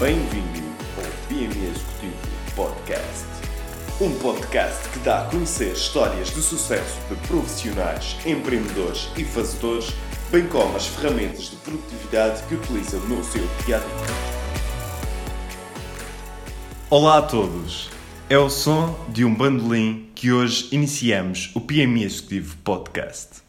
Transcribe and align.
Bem-vindo 0.00 0.66
ao 0.96 1.28
PME 1.28 1.66
Executivo 1.68 2.16
Podcast. 2.56 3.26
Um 4.00 4.18
podcast 4.18 4.88
que 4.88 4.98
dá 5.00 5.20
a 5.20 5.24
conhecer 5.26 5.74
histórias 5.74 6.30
de 6.30 6.40
sucesso 6.40 6.98
de 7.10 7.16
profissionais, 7.28 8.16
empreendedores 8.24 9.10
e 9.18 9.24
fazedores, 9.24 9.92
bem 10.30 10.46
como 10.46 10.74
as 10.74 10.86
ferramentas 10.86 11.50
de 11.50 11.56
produtividade 11.56 12.42
que 12.44 12.54
utilizam 12.54 12.98
no 13.08 13.22
seu 13.22 13.46
dia 13.66 13.76
a 13.76 13.80
dia. 13.80 13.88
Olá 16.88 17.18
a 17.18 17.22
todos! 17.22 17.90
É 18.30 18.38
o 18.38 18.48
som 18.48 18.98
de 19.10 19.22
um 19.22 19.34
bandolim 19.34 20.08
que 20.14 20.32
hoje 20.32 20.70
iniciamos 20.72 21.50
o 21.54 21.60
PME 21.60 22.04
Executivo 22.04 22.56
Podcast. 22.64 23.42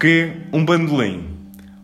Porquê 0.00 0.32
um 0.50 0.64
bandolim? 0.64 1.28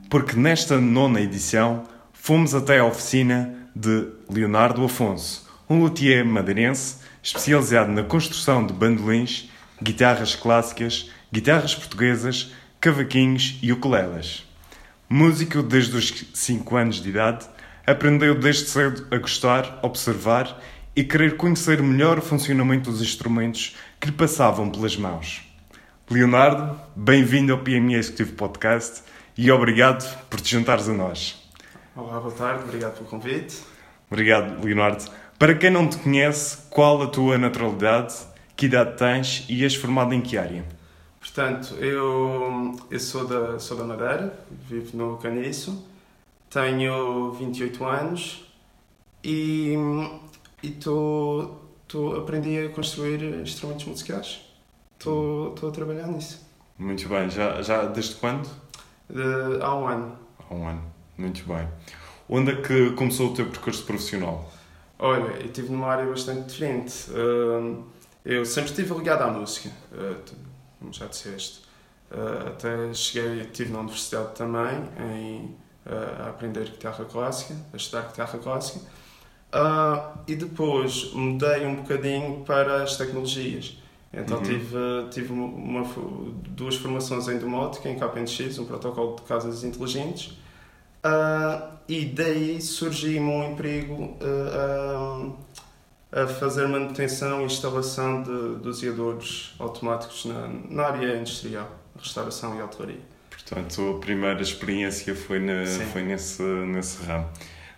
Porque 0.08 0.38
nesta 0.38 0.80
nona 0.80 1.20
edição 1.20 1.84
fomos 2.14 2.54
até 2.54 2.78
a 2.78 2.86
oficina 2.86 3.54
de 3.74 4.08
Leonardo 4.30 4.82
Afonso, 4.82 5.46
um 5.68 5.80
luthier 5.80 6.24
madeirense 6.24 6.96
especializado 7.22 7.92
na 7.92 8.02
construção 8.02 8.66
de 8.66 8.72
bandolins, 8.72 9.50
guitarras 9.82 10.34
clássicas, 10.34 11.10
guitarras 11.30 11.74
portuguesas, 11.74 12.54
cavaquinhos 12.80 13.58
e 13.60 13.70
ukuleles. 13.70 14.46
Músico 15.10 15.62
desde 15.62 15.94
os 15.94 16.24
5 16.32 16.74
anos 16.74 17.02
de 17.02 17.10
idade, 17.10 17.44
aprendeu 17.86 18.34
desde 18.34 18.70
cedo 18.70 19.06
a 19.10 19.18
gostar, 19.18 19.78
observar 19.82 20.58
e 20.96 21.04
querer 21.04 21.36
conhecer 21.36 21.82
melhor 21.82 22.18
o 22.18 22.22
funcionamento 22.22 22.90
dos 22.90 23.02
instrumentos 23.02 23.76
que 24.00 24.06
lhe 24.06 24.12
passavam 24.12 24.70
pelas 24.70 24.96
mãos. 24.96 25.45
Leonardo, 26.08 26.80
bem-vindo 26.94 27.52
ao 27.52 27.58
PME 27.58 27.96
Executivo 27.96 28.34
Podcast 28.34 29.02
e 29.36 29.50
obrigado 29.50 30.06
por 30.30 30.40
te 30.40 30.52
juntares 30.52 30.88
a 30.88 30.92
nós. 30.92 31.50
Olá, 31.96 32.20
boa 32.20 32.32
tarde, 32.32 32.62
obrigado 32.62 32.94
pelo 32.94 33.06
convite. 33.06 33.60
Obrigado, 34.08 34.64
Leonardo. 34.64 35.04
Para 35.36 35.56
quem 35.56 35.68
não 35.68 35.88
te 35.88 35.96
conhece, 35.96 36.58
qual 36.70 37.02
a 37.02 37.08
tua 37.08 37.36
naturalidade, 37.36 38.14
que 38.54 38.66
idade 38.66 38.96
tens 38.96 39.46
e 39.48 39.64
és 39.64 39.74
formado 39.74 40.14
em 40.14 40.20
que 40.20 40.38
área? 40.38 40.64
Portanto, 41.18 41.74
eu, 41.80 42.76
eu 42.88 43.00
sou, 43.00 43.26
da, 43.26 43.58
sou 43.58 43.76
da 43.76 43.82
Madeira, 43.82 44.32
vivo 44.48 44.96
no 44.96 45.16
Caniço, 45.16 45.84
tenho 46.48 47.32
28 47.32 47.84
anos 47.84 48.46
e, 49.24 49.74
e 50.62 50.70
tô, 50.70 51.56
tô, 51.88 52.14
aprendi 52.14 52.64
a 52.64 52.68
construir 52.68 53.24
instrumentos 53.40 53.86
musicais. 53.86 54.45
Estou 54.98 55.68
a 55.68 55.70
trabalhar 55.70 56.06
nisso. 56.06 56.44
Muito 56.78 57.08
bem. 57.08 57.30
Já, 57.30 57.62
já 57.62 57.84
desde 57.84 58.16
quando? 58.16 58.48
De, 59.08 59.62
há 59.62 59.74
um 59.74 59.86
ano. 59.86 60.18
Há 60.38 60.54
um 60.54 60.68
ano. 60.68 60.82
Muito 61.16 61.44
bem. 61.46 61.68
Onde 62.28 62.52
é 62.52 62.56
que 62.56 62.90
começou 62.90 63.30
o 63.30 63.34
teu 63.34 63.46
percurso 63.46 63.84
profissional? 63.84 64.50
Olha, 64.98 65.36
eu 65.40 65.46
estive 65.46 65.70
numa 65.70 65.86
área 65.88 66.06
bastante 66.06 66.48
diferente. 66.48 67.10
Uh, 67.10 67.84
eu 68.24 68.44
sempre 68.44 68.70
estive 68.70 68.94
ligado 68.94 69.22
à 69.22 69.28
música, 69.28 69.70
uh, 69.92 70.16
como 70.78 70.92
já 70.92 71.06
disseste. 71.06 71.62
Uh, 72.10 72.48
até 72.48 72.92
cheguei, 72.94 73.42
estive 73.42 73.72
na 73.72 73.80
universidade 73.80 74.34
também 74.34 74.84
em, 75.00 75.56
a 75.86 76.30
aprender 76.30 76.64
guitarra 76.64 77.04
clássica, 77.04 77.54
a 77.72 77.76
estudar 77.76 78.08
guitarra 78.08 78.38
clássica. 78.38 78.80
e 80.26 80.34
depois 80.34 81.12
mudei 81.12 81.64
um 81.64 81.76
bocadinho 81.76 82.44
para 82.44 82.82
as 82.82 82.96
tecnologias. 82.96 83.78
Então 84.12 84.38
uhum. 84.38 84.42
tive, 84.42 84.76
tive 85.10 85.32
uma, 85.32 85.84
duas 86.48 86.76
formações 86.76 87.28
em 87.28 87.38
domótica, 87.38 87.88
em 87.88 87.96
KPNX, 87.96 88.58
um 88.58 88.64
protocolo 88.64 89.16
de 89.16 89.22
casas 89.22 89.62
inteligentes, 89.64 90.38
uh, 91.04 91.76
e 91.88 92.06
daí 92.06 92.60
surgiu-me 92.60 93.28
um 93.28 93.52
emprego 93.52 94.16
uh, 94.20 95.36
a 96.10 96.26
fazer 96.26 96.66
manutenção 96.66 97.42
e 97.42 97.44
instalação 97.44 98.22
de 98.22 98.62
doseadores 98.62 99.54
automáticos 99.58 100.24
na, 100.24 100.48
na 100.70 100.84
área 100.84 101.16
industrial, 101.16 101.70
restauração 101.98 102.56
e 102.56 102.62
hotelaria. 102.62 103.00
Portanto, 103.30 103.96
a 103.96 104.00
primeira 104.00 104.40
experiência 104.40 105.14
foi, 105.14 105.38
na, 105.38 105.66
foi 105.92 106.02
nesse, 106.02 106.42
nesse 106.42 107.04
ramo. 107.04 107.28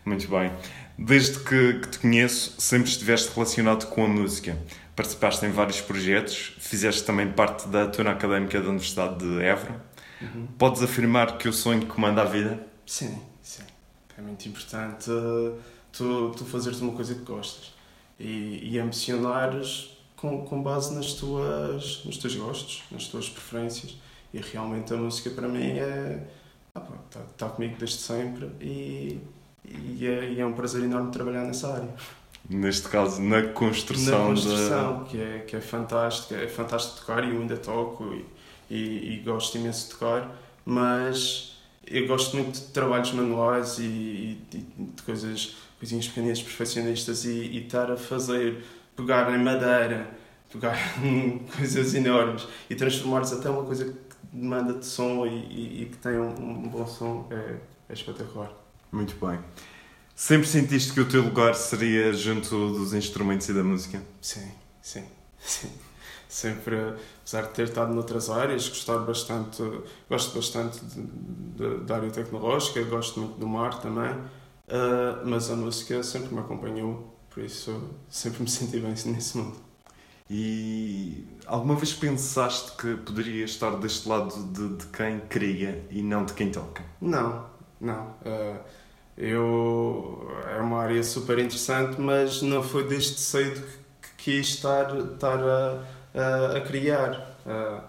Muito 0.05 0.29
bem. 0.29 0.53
Desde 0.97 1.39
que, 1.41 1.75
que 1.75 1.89
te 1.89 1.99
conheço, 1.99 2.55
sempre 2.59 2.89
estiveste 2.89 3.33
relacionado 3.35 3.87
com 3.87 4.05
a 4.05 4.09
música 4.09 4.57
participaste 4.99 5.47
em 5.47 5.53
vários 5.53 5.81
projetos, 5.81 6.55
fizeste 6.59 7.05
também 7.05 7.31
parte 7.31 7.69
da 7.69 7.87
turma 7.87 8.11
académica 8.11 8.61
da 8.61 8.69
Universidade 8.69 9.17
de 9.19 9.41
Évora. 9.45 9.81
Uhum. 10.21 10.49
Podes 10.59 10.83
afirmar 10.83 11.39
que 11.39 11.49
o 11.49 11.53
sonho 11.53 11.87
comanda 11.87 12.23
a 12.23 12.25
vida? 12.25 12.67
Sim, 12.85 13.17
sim. 13.41 13.63
É 14.17 14.21
muito 14.21 14.49
importante 14.49 15.09
uh, 15.09 15.57
tu, 15.93 16.33
tu 16.37 16.45
fazeres 16.45 16.81
uma 16.81 16.91
coisa 16.95 17.15
que 17.15 17.23
gostas 17.23 17.73
e, 18.19 18.73
e 18.73 18.79
ambicionares 18.81 19.97
com, 20.17 20.45
com 20.45 20.61
base 20.61 20.93
nas 20.93 21.13
tuas, 21.13 22.05
nos 22.05 22.19
teus 22.19 22.35
gostos, 22.35 22.83
nas 22.91 23.07
tuas 23.07 23.29
preferências. 23.29 23.97
E 24.35 24.41
realmente 24.41 24.93
a 24.93 24.97
música 24.97 25.31
para 25.31 25.47
mim 25.47 25.79
é. 25.79 26.27
Está 26.75 27.21
ah, 27.21 27.23
tá 27.37 27.49
comigo 27.49 27.77
desde 27.79 27.99
sempre 27.99 28.51
e, 28.61 29.21
e, 29.65 30.07
é, 30.07 30.33
e 30.33 30.41
é 30.41 30.47
um 30.47 30.53
prazer 30.53 30.83
enorme 30.83 31.11
trabalhar 31.11 31.45
nessa 31.45 31.73
área 31.73 31.89
neste 32.49 32.89
caso 32.89 33.21
na 33.21 33.43
construção, 33.43 34.21
na 34.21 34.27
construção 34.29 35.05
que, 35.05 35.21
é, 35.21 35.39
que 35.41 35.57
é 35.57 35.61
fantástico, 35.61 36.35
é 36.35 36.49
fantástico 36.49 37.01
tocar 37.01 37.25
e 37.25 37.35
eu 37.35 37.41
ainda 37.41 37.57
toco 37.57 38.15
e, 38.15 38.25
e, 38.71 39.15
e, 39.15 39.23
gosto 39.25 39.59
imenso 39.59 39.87
de 39.87 39.95
tocar, 39.95 40.35
mas 40.65 41.59
eu 41.87 42.07
gosto 42.07 42.37
muito 42.37 42.59
de 42.59 42.67
trabalhos 42.69 43.13
manuais 43.13 43.79
e, 43.79 43.83
e 43.83 44.39
de 44.79 45.03
coisas, 45.03 45.57
coisinhas 45.79 46.09
pequenas 46.09 46.43
perfeccionistas 46.43 47.25
e, 47.25 47.31
e 47.31 47.65
estar 47.65 47.91
a 47.91 47.97
fazer, 47.97 48.65
pegar 48.97 49.33
em 49.35 49.43
madeira, 49.43 50.09
pegar 50.51 50.77
coisas 51.57 51.95
enormes 51.95 52.47
e 52.69 52.75
transformar-se 52.75 53.35
até 53.35 53.51
uma 53.51 53.65
coisa 53.65 53.85
que 53.85 53.99
demanda 54.33 54.75
de 54.75 54.87
som 54.87 55.27
e, 55.27 55.83
e 55.83 55.89
que 55.91 55.97
tem 55.99 56.19
um, 56.19 56.29
um, 56.29 56.69
bom 56.69 56.87
som 56.87 57.27
é, 57.31 57.57
é 57.89 57.93
espetacular. 57.93 58.51
Muito 58.91 59.15
bem. 59.25 59.39
Sempre 60.19 60.49
sentiste 60.49 60.93
que 60.93 61.01
o 61.01 61.09
teu 61.09 61.23
lugar 61.23 61.55
seria 61.55 62.13
junto 62.13 62.73
dos 62.73 62.93
instrumentos 62.93 63.49
e 63.49 63.55
da 63.55 63.63
música? 63.63 64.03
Sim, 64.21 64.51
sim, 64.83 65.05
sim. 65.39 65.71
Sempre, 66.29 66.77
apesar 67.21 67.43
de 67.43 67.51
ter 67.51 67.69
estado 67.69 67.95
noutras 67.95 68.29
áreas, 68.29 68.69
gostar 68.69 68.99
bastante, 68.99 69.63
gosto 70.11 70.35
bastante 70.35 70.85
de, 70.85 71.03
de, 71.03 71.85
da 71.85 71.95
área 71.95 72.11
tecnológica, 72.11 72.83
gosto 72.83 73.21
muito 73.21 73.39
do 73.39 73.47
mar 73.47 73.81
também, 73.81 74.11
uh, 74.11 75.25
mas 75.25 75.53
a 75.53 75.55
música 75.55 76.03
sempre 76.03 76.35
me 76.35 76.41
acompanhou, 76.41 77.17
por 77.31 77.45
isso 77.45 77.81
sempre 78.09 78.43
me 78.43 78.51
senti 78.51 78.81
bem 78.81 78.91
nesse 78.91 79.39
mundo. 79.39 79.57
E 80.29 81.29
alguma 81.47 81.77
vez 81.77 81.93
pensaste 81.93 82.73
que 82.73 82.97
poderia 82.97 83.45
estar 83.45 83.71
deste 83.77 84.09
lado 84.09 84.35
de, 84.53 84.79
de 84.79 84.87
quem 84.87 85.21
cria 85.21 85.87
e 85.93 86.03
não 86.03 86.25
de 86.25 86.33
quem 86.33 86.51
toca? 86.51 86.83
Não, 87.01 87.47
não. 87.81 88.17
Uh, 88.23 88.88
eu 89.19 90.31
é 90.57 90.61
uma 90.61 90.81
área 90.81 91.03
super 91.03 91.39
interessante, 91.41 92.01
mas 92.01 92.41
não 92.41 92.63
foi 92.63 92.87
desde 92.87 93.19
cedo 93.19 93.61
que, 94.01 94.09
quis 94.17 94.49
estar, 94.51 94.97
estar 94.97 95.41
a, 95.41 95.85
a, 96.15 96.57
a 96.59 96.61
criar. 96.61 97.37
Uh, 97.45 97.83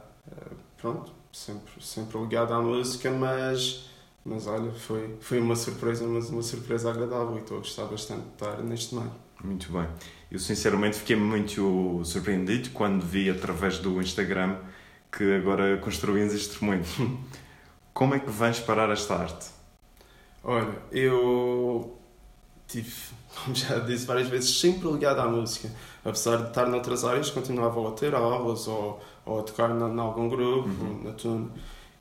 pronto, 0.81 1.11
sempre, 1.31 1.71
sempre 1.79 2.19
ligado 2.19 2.51
à 2.53 2.59
música, 2.59 3.11
mas, 3.11 3.91
mas 4.25 4.47
olha, 4.47 4.71
foi, 4.71 5.17
foi 5.21 5.39
uma 5.39 5.55
surpresa, 5.55 6.05
mas 6.07 6.29
uma 6.31 6.41
surpresa 6.41 6.89
agradável 6.89 7.35
e 7.35 7.39
estou 7.39 7.57
a 7.57 7.59
gostar 7.59 7.85
bastante 7.85 8.23
de 8.23 8.33
estar 8.33 8.57
neste 8.63 8.95
meio. 8.95 9.11
Muito 9.43 9.71
bem. 9.71 9.87
Eu 10.31 10.39
sinceramente 10.39 10.97
fiquei 10.97 11.15
muito 11.15 12.01
surpreendido 12.03 12.71
quando 12.71 13.05
vi 13.05 13.29
através 13.29 13.77
do 13.77 14.01
Instagram 14.01 14.57
que 15.11 15.35
agora 15.35 15.77
construías 15.77 16.33
instrumentos. 16.33 16.89
Como 17.93 18.15
é 18.15 18.19
que 18.19 18.29
vens 18.29 18.59
parar 18.59 18.89
esta 18.89 19.15
arte? 19.15 19.58
Olha, 20.43 20.73
eu 20.91 21.97
tive, 22.67 22.91
como 23.35 23.55
já 23.55 23.79
disse 23.79 24.05
várias 24.05 24.27
vezes, 24.27 24.59
sempre 24.59 24.89
ligado 24.91 25.19
à 25.19 25.27
música. 25.27 25.69
Apesar 26.03 26.37
de 26.37 26.49
estar 26.49 26.67
noutras 26.67 27.03
áreas, 27.03 27.29
continuava 27.29 27.87
a 27.87 27.91
ter 27.91 28.15
aulas 28.15 28.67
ou, 28.67 29.01
ou 29.25 29.39
a 29.39 29.43
tocar 29.43 29.69
em 29.69 29.99
algum 29.99 30.29
grupo, 30.29 30.69
uhum. 30.69 31.01
na 31.03 31.11
tune. 31.11 31.51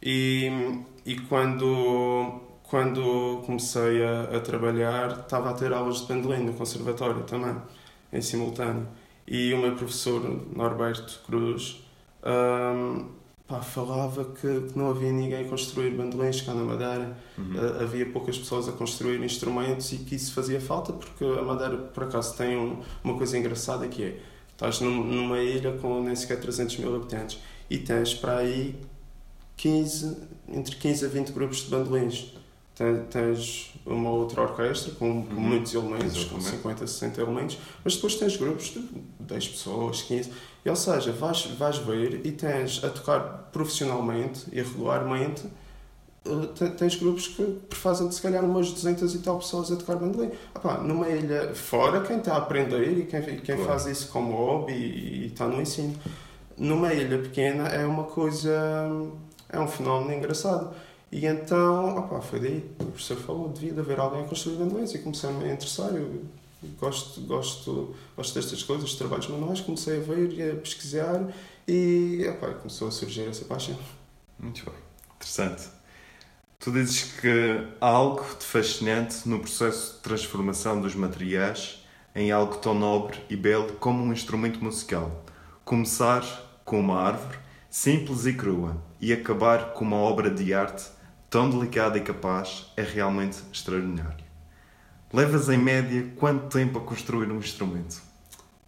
E, 0.02 0.82
e 1.04 1.16
quando, 1.22 2.40
quando 2.62 3.42
comecei 3.44 4.04
a, 4.04 4.36
a, 4.36 4.40
trabalhar, 4.40 5.20
estava 5.20 5.50
a 5.50 5.54
ter 5.54 5.72
aulas 5.72 6.02
de 6.02 6.06
bandolim 6.06 6.44
no 6.44 6.52
conservatório 6.52 7.22
também, 7.24 7.56
em 8.12 8.20
simultâneo. 8.20 8.86
E 9.26 9.52
o 9.52 9.58
meu 9.58 9.74
professor, 9.74 10.22
Norberto 10.54 11.20
Cruz, 11.26 11.82
Um, 12.24 13.06
pá, 13.48 13.62
falava 13.62 14.26
que, 14.26 14.60
que, 14.60 14.78
não 14.78 14.90
havia 14.90 15.10
ninguém 15.10 15.46
a 15.46 15.48
construir 15.48 15.90
bandolins 15.92 16.42
cá 16.42 16.52
na 16.52 16.62
Madeira, 16.62 17.16
uhum. 17.36 17.54
uh, 17.54 17.82
havia 17.82 18.04
poucas 18.06 18.38
pessoas 18.38 18.68
a 18.68 18.72
construir 18.72 19.24
instrumentos 19.24 19.90
e 19.92 19.96
que 19.98 20.14
isso 20.14 20.34
fazia 20.34 20.60
falta 20.60 20.92
porque 20.92 21.24
a 21.24 21.42
Madeira, 21.42 21.78
por 21.78 22.04
acaso, 22.04 22.36
tem 22.36 22.56
um, 22.56 22.80
uma 23.02 23.16
coisa 23.16 23.38
engraçada 23.38 23.88
que 23.88 24.04
é: 24.04 24.20
estás 24.52 24.80
num, 24.80 25.02
numa 25.02 25.38
ilha 25.38 25.72
com 25.78 26.02
nem 26.02 26.14
sequer 26.14 26.38
300 26.38 26.76
mil 26.76 26.94
habitantes 26.94 27.40
e 27.70 27.78
tens 27.78 28.14
para 28.14 28.36
aí 28.36 28.78
15, 29.56 30.16
entre 30.48 30.76
15 30.76 31.06
a 31.06 31.08
20 31.08 31.32
grupos 31.32 31.58
de 31.64 31.70
bandolins. 31.70 32.34
Tens 33.10 33.74
uma 33.84 34.10
outra 34.10 34.42
orquestra 34.42 34.94
com, 34.94 35.24
com 35.26 35.34
uhum. 35.34 35.40
muitos 35.40 35.74
elementos, 35.74 36.16
Exatamente. 36.16 36.28
com 36.28 36.40
50, 36.40 36.86
60 36.86 37.20
elementos, 37.20 37.58
mas 37.82 37.96
depois 37.96 38.14
tens 38.14 38.36
grupos 38.36 38.66
de 38.66 38.88
10 39.18 39.48
pessoas, 39.48 40.02
15. 40.02 40.30
Ou 40.68 40.76
seja, 40.76 41.12
vais, 41.12 41.46
vais 41.46 41.78
ver 41.78 42.26
e 42.26 42.32
tens 42.32 42.82
a 42.84 42.90
tocar 42.90 43.48
profissionalmente 43.52 44.46
e 44.52 44.60
regularmente. 44.60 45.44
Eh, 46.26 46.68
tens 46.76 46.96
grupos 46.96 47.28
que 47.28 47.60
fazem 47.70 48.10
se 48.10 48.20
calhar 48.20 48.44
umas 48.44 48.70
200 48.70 49.14
e 49.14 49.18
tal 49.20 49.38
pessoas 49.38 49.72
a 49.72 49.76
tocar 49.76 49.96
bandolim. 49.96 50.30
Opa, 50.54 50.78
numa 50.78 51.08
ilha 51.08 51.54
fora, 51.54 52.00
quem 52.02 52.18
está 52.18 52.34
a 52.34 52.38
aprender 52.38 52.98
e 52.98 53.06
quem, 53.06 53.22
quem 53.22 53.56
claro. 53.56 53.64
faz 53.64 53.86
isso 53.86 54.08
como 54.08 54.32
hobby 54.32 54.72
e, 54.72 55.26
está 55.26 55.46
no 55.46 55.60
ensino. 55.60 55.94
Numa 56.56 56.92
ilha 56.92 57.18
pequena 57.18 57.68
é 57.68 57.86
uma 57.86 58.04
coisa. 58.04 58.52
é 59.48 59.58
um 59.58 59.68
fenómeno 59.68 60.12
engraçado. 60.12 60.74
E 61.10 61.24
então, 61.24 61.96
opa, 61.96 62.20
foi 62.20 62.40
daí. 62.40 62.70
O 62.80 62.86
professor 62.86 63.16
falou: 63.16 63.48
devia 63.48 63.72
de 63.72 63.80
haver 63.80 63.98
alguém 63.98 64.22
a 64.24 64.24
construir 64.24 64.56
bandolins 64.56 64.94
e 64.94 64.98
comecei-me 64.98 65.44
a 65.44 65.52
interessar. 65.52 65.94
Eu 65.94 66.22
gosto, 66.78 67.20
gosto, 67.22 67.94
gosto 68.16 68.34
destas 68.34 68.62
coisas, 68.62 68.90
de 68.90 68.98
trabalhos 68.98 69.28
manuais. 69.28 69.60
Comecei 69.60 69.98
a 69.98 70.00
ver 70.00 70.32
e 70.32 70.50
a 70.50 70.56
pesquisar 70.56 71.28
e 71.66 72.24
começou 72.60 72.88
a 72.88 72.90
surgir 72.90 73.28
essa 73.28 73.44
paixão. 73.44 73.78
Muito 74.38 74.64
bem, 74.64 74.74
interessante. 75.16 75.68
Tu 76.58 76.72
dizes 76.72 77.12
que 77.20 77.68
há 77.80 77.88
algo 77.88 78.24
de 78.38 78.44
fascinante 78.44 79.28
no 79.28 79.38
processo 79.38 79.94
de 79.94 80.00
transformação 80.00 80.80
dos 80.80 80.94
materiais 80.94 81.84
em 82.14 82.32
algo 82.32 82.56
tão 82.56 82.74
nobre 82.74 83.18
e 83.30 83.36
belo 83.36 83.74
como 83.74 84.02
um 84.02 84.12
instrumento 84.12 84.62
musical. 84.62 85.24
Começar 85.64 86.24
com 86.64 86.80
uma 86.80 87.00
árvore, 87.00 87.38
simples 87.70 88.26
e 88.26 88.32
crua, 88.32 88.76
e 89.00 89.12
acabar 89.12 89.72
com 89.72 89.84
uma 89.84 89.98
obra 89.98 90.30
de 90.30 90.52
arte 90.52 90.84
tão 91.30 91.48
delicado 91.48 91.96
e 91.96 92.00
capaz 92.00 92.72
é 92.76 92.82
realmente 92.82 93.38
extraordinário. 93.52 94.27
Levas 95.12 95.48
em 95.48 95.58
média 95.58 96.12
quanto 96.16 96.48
tempo 96.48 96.78
a 96.78 96.82
construir 96.82 97.30
um 97.30 97.38
instrumento? 97.38 98.02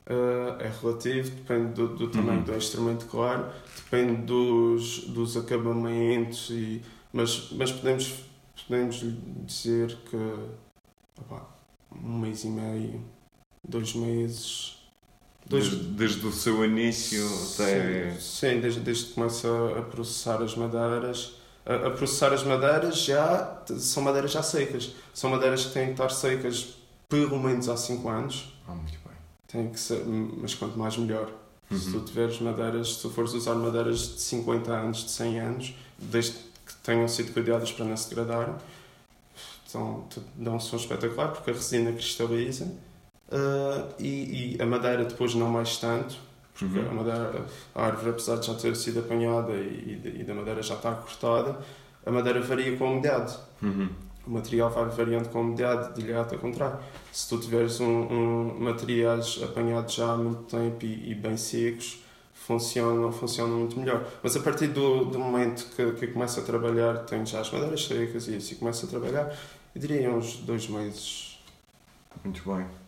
Uh, 0.06 0.60
é 0.60 0.72
relativo, 0.80 1.30
depende 1.30 1.72
do, 1.74 1.88
do 1.94 2.08
tamanho 2.08 2.38
uhum. 2.38 2.44
do 2.44 2.56
instrumento, 2.56 3.06
claro, 3.06 3.52
depende 3.76 4.22
dos, 4.22 5.04
dos 5.04 5.36
acabamentos, 5.36 6.50
e, 6.50 6.82
mas, 7.12 7.50
mas 7.52 7.70
podemos, 7.70 8.24
podemos 8.66 9.04
dizer 9.46 9.96
que 10.10 10.16
opa, 11.20 11.46
um 11.92 12.18
mês 12.18 12.42
e 12.42 12.48
meio, 12.48 13.04
dois 13.66 13.94
meses. 13.94 14.78
Dois... 15.46 15.68
Desde, 15.68 15.88
desde 15.90 16.26
o 16.26 16.32
seu 16.32 16.64
início 16.64 17.26
sim, 17.28 17.62
até. 17.62 18.10
Sim, 18.18 18.60
desde, 18.60 18.80
desde 18.80 19.04
que 19.06 19.14
começa 19.14 19.48
a 19.78 19.82
processar 19.82 20.42
as 20.42 20.56
madeiras 20.56 21.39
a, 21.64 21.74
a, 21.74 21.90
processar 21.90 22.32
as 22.32 22.42
madeiras 22.42 23.04
já 23.04 23.62
são 23.78 24.02
madeiras 24.02 24.32
já 24.32 24.42
secas. 24.42 24.94
São 25.14 25.30
madeiras 25.30 25.66
que 25.66 25.72
têm 25.72 25.86
que 25.86 25.92
estar 25.92 26.10
secas 26.10 26.76
pelo 27.08 27.38
menos 27.38 27.68
há 27.68 27.76
5 27.76 28.08
anos. 28.08 28.52
Ah, 28.66 28.72
muito 28.72 28.98
bem. 29.04 29.16
Tem 29.46 29.68
que 29.70 29.80
ser, 29.80 30.04
mas 30.06 30.54
quanto 30.54 30.78
mais 30.78 30.96
melhor. 30.96 31.30
Uhum. 31.70 31.78
Se 31.78 31.92
tu 31.92 32.00
tiveres 32.00 32.40
madeiras, 32.40 32.94
se 32.94 33.02
tu 33.02 33.10
fores 33.10 33.32
usar 33.32 33.54
madeiras 33.54 34.14
de 34.14 34.20
50 34.20 34.72
anos, 34.72 35.04
de 35.04 35.10
100 35.10 35.40
anos, 35.40 35.74
desde 35.98 36.32
que 36.32 36.74
tenham 36.82 37.06
sido 37.08 37.32
cuidadas 37.32 37.70
para 37.72 37.84
não 37.84 37.96
se 37.96 38.08
degradarem, 38.08 38.54
então 39.68 40.04
dão 40.34 40.56
um 40.56 40.60
som 40.60 40.76
espetacular 40.76 41.28
porque 41.28 41.50
a 41.50 41.54
resina 41.54 41.92
cristaliza 41.92 42.64
uh, 42.64 43.94
e, 43.98 44.56
e, 44.56 44.62
a 44.62 44.66
madeira 44.66 45.04
depois 45.04 45.34
não 45.34 45.48
mais 45.48 45.76
tanto 45.76 46.18
porque 46.60 46.78
uhum. 46.78 46.90
a, 46.90 46.92
madeira, 46.92 47.46
a 47.74 47.86
árvore, 47.86 48.10
apesar 48.10 48.36
de 48.36 48.46
já 48.46 48.54
ter 48.54 48.76
sido 48.76 49.00
apanhada 49.00 49.52
e, 49.52 49.98
e 50.20 50.24
da 50.24 50.34
madeira 50.34 50.62
já 50.62 50.74
estar 50.74 50.94
cortada, 50.96 51.58
a 52.04 52.10
madeira 52.10 52.40
varia 52.42 52.76
com 52.76 52.84
a 52.84 52.90
umidade. 52.90 53.36
Uhum. 53.62 53.88
O 54.26 54.30
material 54.30 54.70
vai 54.70 54.84
variando 54.90 55.30
com 55.30 55.38
a 55.38 55.40
umidade, 55.40 55.94
de 55.94 56.02
ilhado 56.02 56.34
ao 56.34 56.40
contrário. 56.40 56.78
Se 57.10 57.28
tu 57.30 57.38
tiveres 57.38 57.80
um, 57.80 57.86
um, 57.86 58.60
materiais 58.60 59.40
apanhados 59.42 59.94
já 59.94 60.12
há 60.12 60.16
muito 60.16 60.42
tempo 60.42 60.84
e, 60.84 61.12
e, 61.12 61.14
bem 61.14 61.38
secos, 61.38 62.04
funcionam, 62.34 63.10
funcionam 63.10 63.56
muito 63.56 63.78
melhor. 63.78 64.06
Mas 64.22 64.36
a 64.36 64.40
partir 64.40 64.68
do, 64.68 65.06
do 65.06 65.18
momento 65.18 65.66
que, 65.74 65.92
que 65.92 66.08
começa 66.08 66.40
a 66.40 66.44
trabalhar, 66.44 66.98
tenho 67.06 67.24
já 67.24 67.40
as 67.40 67.50
madeiras 67.50 67.86
secas 67.86 68.28
e 68.28 68.36
assim 68.36 68.56
começa 68.56 68.84
a 68.84 68.88
trabalhar, 68.88 69.34
eu 69.74 69.80
diria 69.80 70.10
uns 70.10 70.36
dois 70.36 70.68
meses. 70.68 71.42
Muito 72.22 72.42
bem 72.44 72.79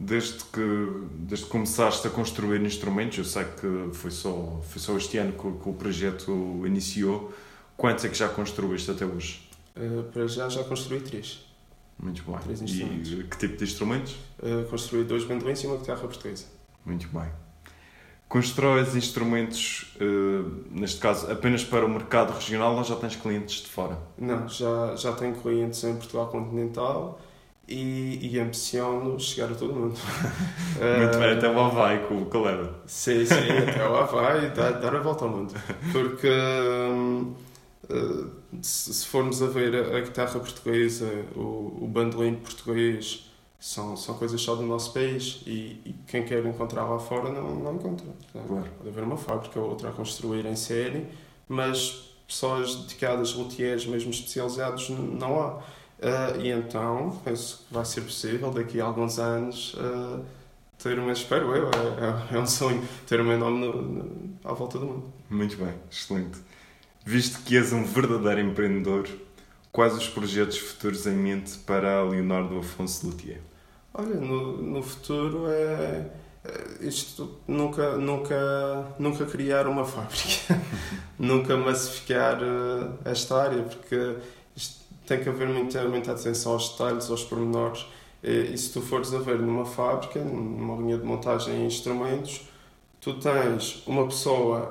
desde 0.00 0.42
que, 0.44 1.06
desde 1.18 1.44
que 1.44 1.50
começaste 1.52 2.06
a 2.06 2.10
construir 2.10 2.62
instrumentos, 2.62 3.18
eu 3.18 3.24
sei 3.24 3.44
que 3.44 3.90
foi 3.92 4.10
só, 4.10 4.58
foi 4.66 4.80
só 4.80 4.96
este 4.96 5.18
ano 5.18 5.32
que, 5.32 5.62
que 5.62 5.68
o 5.68 5.74
projeto 5.74 6.62
iniciou, 6.64 7.30
quantos 7.76 8.06
é 8.06 8.08
que 8.08 8.16
já 8.16 8.28
construíste 8.30 8.90
até 8.90 9.04
hoje? 9.04 9.46
Uh, 9.76 10.04
para 10.04 10.26
já 10.26 10.48
já 10.48 10.64
construí 10.64 11.00
três. 11.00 11.44
Muito 12.02 12.22
bem. 12.22 12.38
Três 12.38 12.62
instrumentos. 12.62 13.12
E 13.12 13.24
que 13.24 13.36
tipo 13.36 13.56
de 13.58 13.64
instrumentos? 13.64 14.16
Uh, 14.38 14.66
construí 14.70 15.04
dois 15.04 15.24
bandolins 15.24 15.62
e 15.62 15.66
uma 15.66 15.76
guitarra 15.76 16.00
portuguesa. 16.00 16.46
Muito 16.84 17.06
bem. 17.08 17.28
Constróis 18.26 18.96
instrumentos, 18.96 19.94
uh, 20.00 20.64
neste 20.70 20.98
caso, 20.98 21.30
apenas 21.30 21.62
para 21.62 21.84
o 21.84 21.88
mercado 21.90 22.32
regional 22.32 22.74
ou 22.74 22.84
já 22.84 22.96
tens 22.96 23.16
clientes 23.16 23.62
de 23.62 23.68
fora? 23.68 23.98
Não, 24.16 24.48
já, 24.48 24.96
já 24.96 25.12
tenho 25.12 25.34
clientes 25.34 25.84
em 25.84 25.94
Portugal 25.94 26.28
continental 26.28 27.20
e, 27.70 28.18
e 28.32 28.38
ambiciono 28.40 29.18
chegar 29.18 29.50
a 29.50 29.54
todo 29.54 29.72
mundo. 29.72 29.98
Muito 30.98 31.18
bem, 31.18 31.30
até 31.30 31.48
o 31.48 31.60
Havaí 31.60 32.00
com 32.00 32.22
o 32.22 32.26
colega. 32.26 32.74
Sim, 32.86 33.24
sim, 33.24 33.34
até 33.34 33.88
o 33.88 33.96
Havaí, 33.96 34.50
dar, 34.50 34.72
dar 34.72 34.96
a 34.96 35.00
volta 35.00 35.24
ao 35.24 35.30
mundo. 35.30 35.54
Porque 35.92 36.28
hum, 36.28 37.32
eh, 37.88 38.24
se 38.60 39.06
formos 39.06 39.42
a 39.42 39.46
ver 39.46 39.94
a, 39.94 40.00
guitarra 40.00 40.38
portuguesa, 40.40 41.08
o, 41.36 41.78
o 41.82 41.88
bandolim 41.88 42.34
português, 42.34 43.30
são, 43.60 43.94
são 43.94 44.14
coisas 44.16 44.40
só 44.40 44.54
do 44.54 44.62
nosso 44.62 44.94
país 44.94 45.42
e, 45.46 45.80
e 45.84 45.94
quem 46.06 46.24
quer 46.24 46.44
encontrar 46.46 46.84
lá 46.84 46.98
fora 46.98 47.30
não, 47.30 47.54
não 47.54 47.74
encontra. 47.74 48.06
Claro. 48.32 48.64
Pode 48.78 48.88
haver 48.88 49.04
uma 49.04 49.18
fábrica 49.18 49.60
ou 49.60 49.68
outra 49.68 49.90
a 49.90 49.92
construir 49.92 50.46
em 50.46 50.56
série, 50.56 51.06
mas 51.46 52.10
pessoas 52.26 52.74
dedicadas, 52.76 53.34
luthiers 53.34 53.84
mesmo 53.86 54.10
especializados, 54.10 54.88
não 54.88 55.40
há. 55.40 55.62
Uh, 56.00 56.40
e 56.40 56.50
então 56.50 57.20
penso 57.22 57.64
que 57.68 57.74
vai 57.74 57.84
ser 57.84 58.00
possível 58.00 58.50
daqui 58.50 58.80
a 58.80 58.84
alguns 58.84 59.18
anos 59.18 59.74
uh, 59.74 60.24
ter 60.82 60.98
uma, 60.98 61.12
espero 61.12 61.54
eu, 61.54 61.66
é, 61.66 62.32
é, 62.32 62.36
é, 62.36 62.38
um 62.40 62.46
sonho, 62.46 62.82
ter 63.06 63.20
o 63.20 63.24
meu 63.24 63.38
nome 63.38 63.66
no, 63.66 63.82
no, 63.82 64.38
à 64.42 64.54
volta 64.54 64.78
do 64.78 64.86
mundo. 64.86 65.12
Muito 65.28 65.58
bem, 65.58 65.74
excelente. 65.90 66.38
Visto 67.04 67.42
que 67.42 67.54
és 67.54 67.72
um 67.74 67.84
verdadeiro 67.84 68.40
empreendedor, 68.40 69.06
quais 69.70 69.94
os 69.94 70.08
projetos 70.08 70.56
futuros 70.56 71.06
em 71.06 71.14
mente 71.14 71.58
para 71.58 72.02
Leonardo 72.02 72.58
Afonso 72.58 73.06
Luthier? 73.06 73.40
Olha, 73.92 74.14
no, 74.14 74.56
no 74.56 74.82
futuro 74.82 75.48
é, 75.48 76.06
é 76.44 76.86
isto 76.86 77.38
nunca 77.46 77.96
nunca 77.98 78.94
nunca 78.98 79.26
criar 79.26 79.66
uma 79.66 79.84
fábrica 79.84 80.58
nunca 81.18 81.56
massificar 81.56 82.40
uh, 82.42 82.96
esta 83.04 83.42
área 83.42 83.62
porque 83.64 84.16
tem 85.10 85.20
que 85.20 85.28
haver 85.28 85.48
muita, 85.48 85.82
muita 85.88 86.12
atenção 86.12 86.52
aos 86.52 86.68
detalhes, 86.70 87.10
aos 87.10 87.24
pormenores. 87.24 87.84
E, 88.22 88.56
se 88.56 88.72
tu 88.72 88.80
fores 88.80 89.12
a 89.12 89.18
ver 89.18 89.40
numa 89.40 89.64
fábrica, 89.64 90.20
numa 90.20 90.76
linha 90.76 90.96
de 90.96 91.04
montagem 91.04 91.62
em 91.62 91.66
instrumentos, 91.66 92.42
tu 93.00 93.14
tens 93.14 93.82
uma 93.88 94.06
pessoa 94.06 94.70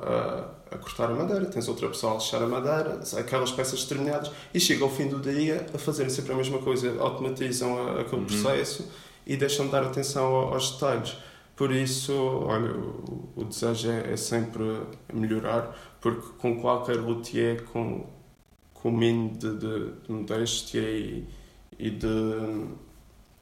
a, 0.71 0.75
a 0.75 0.77
cortar 0.77 1.11
a 1.11 1.13
madeira, 1.13 1.45
tens 1.45 1.67
outra 1.67 1.89
pessoa 1.89 2.13
a 2.13 2.15
lixar 2.15 2.41
a 2.41 2.47
madeira, 2.47 3.01
aquelas 3.17 3.51
peças 3.51 3.83
determinadas, 3.83 4.31
e 4.53 4.59
chega 4.61 4.83
ao 4.83 4.89
fim 4.89 5.09
do 5.09 5.19
dia 5.19 5.65
a 5.73 5.77
fazerem 5.77 6.09
sempre 6.09 6.31
a 6.31 6.35
mesma 6.35 6.59
coisa, 6.59 6.95
automatizam 7.01 7.99
aquele 7.99 8.21
uhum. 8.21 8.25
processo 8.25 8.89
e 9.27 9.35
deixam 9.35 9.65
de 9.65 9.73
dar 9.73 9.83
atenção 9.83 10.33
aos 10.35 10.71
detalhes. 10.71 11.17
Por 11.53 11.73
isso, 11.73 12.13
olha, 12.13 12.71
o, 12.71 13.29
o 13.35 13.43
desejo 13.43 13.89
é, 13.91 14.13
é, 14.13 14.15
sempre 14.15 14.63
melhorar, 15.13 15.75
porque 15.99 16.25
com 16.37 16.61
qualquer 16.61 16.95
luthier, 16.95 17.63
com 17.63 18.07
com 18.81 18.89
o 18.89 18.91
mínimo 18.91 19.37
de, 19.37 19.55
de, 19.57 19.91
de 19.91 20.11
modéstia 20.11 20.81
e, 20.81 21.27
e 21.77 21.89
de 21.89 22.67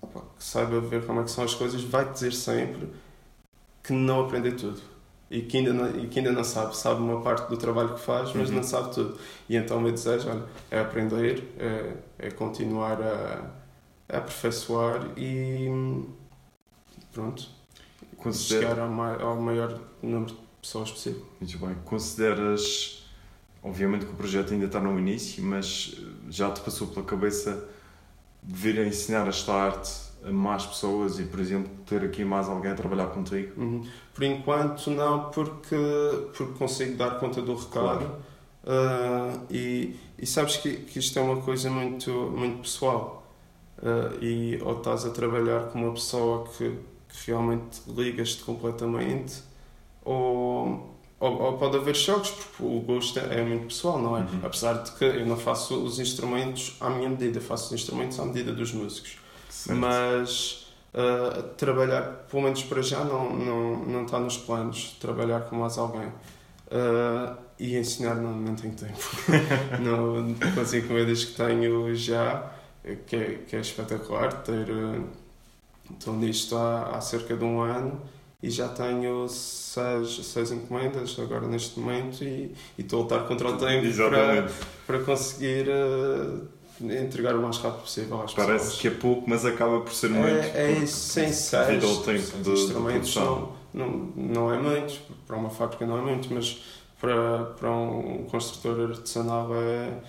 opa, 0.02 0.22
que 0.38 0.44
saiba 0.44 0.80
ver 0.80 1.06
como 1.06 1.22
é 1.22 1.24
que 1.24 1.32
são 1.32 1.44
as 1.44 1.54
coisas, 1.54 1.82
vai 1.84 2.12
dizer 2.12 2.34
sempre 2.34 2.88
que 3.84 3.94
não 3.94 4.26
aprendeu 4.26 4.56
tudo 4.56 4.82
e 5.30 5.42
que 5.42 5.58
ainda 5.58 5.74
não, 5.74 6.04
e 6.04 6.08
que 6.08 6.20
ainda 6.20 6.32
não 6.32 6.44
sabe, 6.44 6.76
sabe 6.76 7.02
uma 7.02 7.22
parte 7.22 7.50
do 7.50 7.58
trabalho 7.58 7.94
que 7.96 8.00
faz, 8.00 8.34
mas 8.34 8.50
uhum. 8.50 8.58
não 8.58 8.64
sabe 8.64 8.94
tudo. 8.94 9.18
E 9.50 9.56
então 9.56 9.78
o 9.78 9.82
meu 9.82 9.92
desejo 9.92 10.30
olha, 10.30 10.44
é 10.72 10.80
aprender, 10.80 11.44
é, 11.60 11.94
é 12.18 12.32
continuar 12.32 13.02
a, 13.02 13.52
a 14.10 14.18
aperfeiçoar 14.18 15.12
e 15.18 15.68
pronto, 17.12 17.50
Considero... 18.16 18.70
chegar 18.70 18.80
ao, 18.80 19.30
ao 19.30 19.36
maior 19.36 19.80
número 20.02 20.34
de 20.34 20.38
pessoas 20.62 20.92
possível. 20.92 21.26
Muito 21.40 21.58
bem. 21.58 21.76
Consideras, 21.84 22.97
obviamente 23.68 24.06
que 24.06 24.12
o 24.12 24.16
projeto 24.16 24.54
ainda 24.54 24.66
está 24.66 24.80
no 24.80 24.98
início, 24.98 25.44
mas 25.44 25.96
já 26.30 26.52
te 26.52 26.62
passou 26.62 26.88
pela 26.88 27.06
cabeça 27.06 27.68
de 28.42 28.54
vir 28.56 28.80
a 28.80 28.86
ensinar 28.86 29.28
esta 29.28 29.54
arte 29.54 30.08
a 30.24 30.32
mais 30.32 30.66
pessoas 30.66 31.20
e, 31.20 31.24
por 31.24 31.40
exemplo, 31.40 31.70
ter 31.86 32.04
aqui 32.04 32.24
mais 32.24 32.48
alguém 32.48 32.72
a 32.72 32.76
trabalhar 32.76 33.08
contigo? 33.08 33.60
Uhum. 33.62 33.86
Por 34.14 34.24
enquanto, 34.24 34.90
não, 34.90 35.30
porque, 35.30 35.76
porque 36.36 36.54
consigo 36.58 36.98
dar 36.98 37.20
conta 37.20 37.42
do 37.42 37.56
recado. 37.56 38.00
Claro. 38.00 38.28
Uh, 38.64 39.46
e, 39.50 39.96
e 40.18 40.26
sabes 40.26 40.58
que, 40.58 40.78
que 40.78 41.00
isto 41.00 41.18
é 41.18 41.22
uma 41.22 41.42
coisa 41.42 41.70
muito, 41.70 42.12
muito 42.12 42.62
pessoal. 42.62 43.26
Uh, 43.78 44.24
e 44.24 44.60
ou 44.62 44.78
estás 44.78 45.06
a 45.06 45.12
trabalhar 45.12 45.70
com 45.70 45.84
uma 45.84 45.94
pessoa 45.94 46.48
que, 46.48 46.78
que 47.08 47.28
realmente 47.28 47.82
ligas-te 47.88 48.44
completamente, 48.44 49.44
ou, 50.04 50.97
ou, 51.20 51.42
ou, 51.42 51.58
pode 51.58 51.78
haver 51.78 51.96
choques, 51.96 52.30
porque 52.30 52.64
o 52.64 52.80
gosto 52.82 53.20
é, 53.20 53.40
é 53.40 53.44
muito 53.44 53.68
pessoal, 53.68 54.00
não 54.00 54.16
é? 54.16 54.22
Uhum. 54.22 54.40
Apesar 54.44 54.74
de 54.84 54.92
que 54.92 55.04
eu 55.04 55.26
não 55.26 55.38
faço 55.38 55.84
os 55.84 56.00
instrumentos 56.00 56.78
à 56.80 56.90
minha 56.90 57.10
medida, 57.10 57.42
faço 57.42 57.74
os 57.74 57.82
instrumentos 57.82 58.20
à 58.20 58.26
medida 58.26 58.54
dos 58.54 58.72
músicos. 58.72 59.18
Certo. 59.50 59.80
Mas 59.80 60.68
uh, 60.94 61.42
trabalhar, 61.58 62.28
pelo 62.30 62.44
menos 62.44 62.62
para 62.64 62.84
já, 62.84 63.04
não, 63.04 63.34
não, 63.36 63.86
não 63.86 64.06
está 64.06 64.20
nos 64.20 64.38
planos 64.38 64.96
trabalhar 65.00 65.42
com 65.42 65.56
mais 65.56 65.78
alguém. 65.78 66.08
Uh, 66.68 67.36
e 67.58 67.76
ensinar 67.76 68.14
não, 68.16 68.36
não 68.36 68.54
tenho 68.54 68.76
tempo. 68.76 69.00
não, 69.82 70.36
com 70.54 70.62
as 70.62 70.74
encomendas 70.76 71.26
que 71.26 71.34
tenho 71.34 71.96
já, 71.96 72.52
que 73.08 73.16
é, 73.16 73.34
que 73.48 73.56
é 73.56 73.60
espetacular, 73.60 74.44
ter. 74.44 74.70
Uh, 74.70 75.04
estou 75.92 76.14
nisto 76.16 76.56
há, 76.56 76.96
há 76.96 77.02
cerca 77.02 77.36
de 77.36 77.44
um 77.44 77.62
ano 77.62 78.02
e 78.48 78.50
já 78.50 78.70
tenho 78.70 79.28
seis, 79.28 80.26
seis 80.26 80.52
encomendas 80.52 81.18
agora 81.20 81.48
neste 81.48 81.80
momento 81.80 82.24
e, 82.24 82.56
e 82.78 82.82
estou 82.82 83.00
a 83.00 83.04
lutar 83.04 83.28
contra 83.28 83.50
o 83.50 83.58
tempo 83.58 83.94
para, 84.08 84.38
Exatamente. 84.40 84.54
para 84.86 85.00
conseguir 85.04 85.68
uh, 85.68 86.48
entregar 86.82 87.36
o 87.36 87.42
mais 87.42 87.58
rápido 87.58 87.82
possível 87.82 88.22
às 88.22 88.34
Parece 88.34 88.76
pessoas. 88.76 88.82
que 88.82 88.88
é 88.88 88.92
pouco, 88.92 89.30
mas 89.30 89.46
acaba 89.46 89.82
por 89.82 89.94
ser 89.94 90.10
muito. 90.10 90.50
É, 90.54 90.54
é 90.56 90.72
isso, 90.72 91.10
sem 91.10 91.28
ao 91.28 91.34
seis, 91.34 91.82
tempo 92.04 92.04
seis 92.04 92.32
de, 92.32 92.42
de 92.44 92.52
instrumentos 92.52 93.14
produção. 93.14 93.58
não, 93.74 93.88
não, 93.92 94.14
não 94.16 94.54
é 94.54 94.58
muito, 94.58 95.02
para 95.26 95.36
uma 95.36 95.50
fábrica 95.50 95.86
não 95.86 95.98
é 95.98 96.02
muito, 96.02 96.34
mas 96.34 96.64
para, 97.00 97.44
para 97.60 97.72
um 97.72 98.26
construtor 98.32 98.92
artesanal 98.92 99.50
é, 99.56 100.00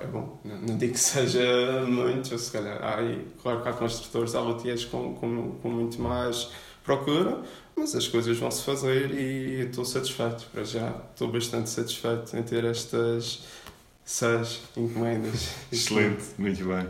é 0.00 0.06
bom. 0.06 0.38
Não, 0.44 0.76
digo 0.76 0.92
que 0.92 1.00
seja 1.00 1.84
muito, 1.86 2.36
se 2.38 2.52
calhar. 2.52 2.78
Há, 2.82 2.98
claro 3.42 3.62
que 3.62 3.68
há 3.68 3.72
construtores, 3.72 4.34
há 4.34 4.40
luthiers 4.40 4.84
com, 4.84 5.14
com, 5.14 5.52
com 5.62 5.68
muito 5.70 6.00
mais 6.00 6.50
procura, 6.84 7.38
mas 7.80 7.94
as 7.94 8.06
coisas 8.06 8.38
vão 8.38 8.50
se 8.50 8.62
fazer 8.62 9.10
e 9.10 9.62
estou 9.62 9.86
satisfeito. 9.86 10.46
Para 10.52 10.64
já 10.64 10.94
estou 11.10 11.32
bastante 11.32 11.70
satisfeito 11.70 12.36
em 12.36 12.42
ter 12.42 12.64
estas 12.64 13.44
seis 14.04 14.60
encomendas. 14.76 15.54
Excelente, 15.72 16.22
muito 16.36 16.62
bem. 16.64 16.86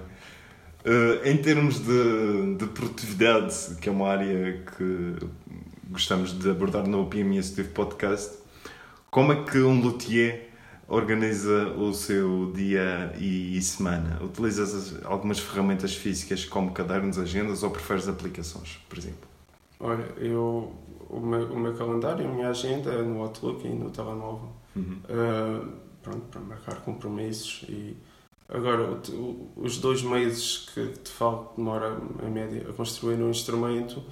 Uh, 0.82 1.24
em 1.24 1.36
termos 1.36 1.78
de, 1.78 2.56
de 2.56 2.66
produtividade, 2.66 3.76
que 3.80 3.88
é 3.88 3.92
uma 3.92 4.08
área 4.08 4.64
que 4.76 5.16
gostamos 5.88 6.36
de 6.36 6.50
abordar 6.50 6.86
no 6.88 7.06
PMS 7.06 7.50
Teve 7.50 7.68
Podcast, 7.68 8.38
como 9.10 9.32
é 9.32 9.44
que 9.44 9.58
um 9.58 9.80
luthier 9.80 10.48
organiza 10.88 11.68
o 11.68 11.94
seu 11.94 12.50
dia 12.52 13.14
e, 13.16 13.56
e 13.56 13.62
semana? 13.62 14.20
Utilizas 14.24 14.96
algumas 15.04 15.38
ferramentas 15.38 15.94
físicas 15.94 16.44
como 16.44 16.72
cadernos, 16.72 17.16
agendas 17.18 17.62
ou 17.62 17.70
preferes 17.70 18.08
aplicações, 18.08 18.80
por 18.88 18.98
exemplo? 18.98 19.30
Olha, 19.80 20.04
eu, 20.18 20.72
o, 21.08 21.18
meu, 21.18 21.52
o 21.52 21.58
meu 21.58 21.74
calendário, 21.74 22.26
a 22.26 22.30
minha 22.30 22.50
agenda 22.50 22.90
é 22.92 23.02
no 23.02 23.22
Outlook 23.22 23.66
e 23.66 23.70
no 23.70 23.90
telemóvel. 23.90 24.50
Uhum. 24.76 25.00
Uh, 25.08 25.72
pronto, 26.02 26.20
para 26.30 26.40
marcar 26.40 26.76
compromissos 26.82 27.64
e 27.68 27.96
agora 28.48 28.82
o, 29.12 29.50
os 29.56 29.78
dois 29.78 30.02
meses 30.02 30.70
que 30.72 30.86
te 30.88 31.10
falo 31.10 31.46
que 31.46 31.56
demora 31.56 31.96
em 32.22 32.30
média 32.30 32.66
a 32.68 32.72
construir 32.72 33.16
um 33.16 33.30
instrumento 33.30 34.02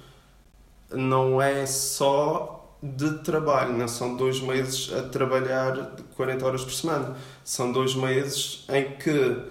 não 0.91 1.41
é 1.41 1.65
só 1.65 2.77
de 2.81 3.19
trabalho, 3.19 3.77
não 3.77 3.87
são 3.87 4.15
dois 4.15 4.39
meses 4.39 4.91
a 4.93 5.03
trabalhar 5.03 5.95
40 6.15 6.45
horas 6.45 6.63
por 6.63 6.73
semana, 6.73 7.15
são 7.43 7.71
dois 7.71 7.93
meses 7.93 8.65
em 8.69 8.97
que 8.97 9.43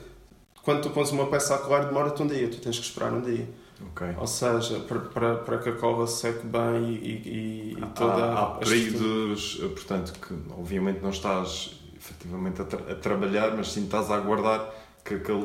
quando 0.63 0.83
tu 0.83 0.91
pões 0.91 1.11
uma 1.11 1.27
peça 1.27 1.55
a 1.55 1.59
colar 1.59 1.85
demora-te 1.85 2.23
um 2.23 2.27
dia, 2.27 2.49
tu 2.49 2.59
tens 2.59 2.79
que 2.79 2.85
esperar 2.85 3.13
um 3.13 3.21
dia. 3.21 3.49
Ok. 3.81 4.09
Ou 4.19 4.27
seja, 4.27 4.81
para, 4.81 4.99
para, 5.01 5.35
para 5.37 5.59
que 5.59 5.69
a 5.69 5.73
cola 5.73 6.07
seque 6.07 6.47
bem 6.47 6.95
e, 6.95 7.09
e, 7.09 7.77
e 7.79 7.87
toda 7.95 8.13
há, 8.25 8.57
há 8.57 8.61
estrutura- 8.61 8.99
períodos, 8.99 9.59
eh, 9.63 9.69
portanto, 9.69 10.13
que 10.21 10.35
obviamente 10.59 11.01
não 11.01 11.11
estás 11.11 11.71
efetivamente 11.97 12.61
a, 12.63 12.65
tra- 12.65 12.93
a 12.93 12.95
trabalhar, 12.97 13.57
mas 13.57 13.71
sim 13.73 13.85
estás 13.85 14.11
a 14.11 14.17
aguardar 14.17 14.69
que 15.05 15.15
aquele. 15.15 15.43